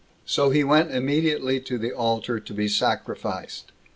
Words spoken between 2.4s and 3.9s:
be sacrificed.